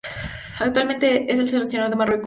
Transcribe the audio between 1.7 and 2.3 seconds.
de Marruecos.